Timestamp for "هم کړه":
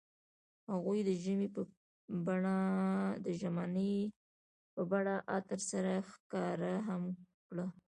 6.87-7.65